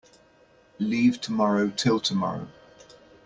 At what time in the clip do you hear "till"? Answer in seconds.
1.69-1.99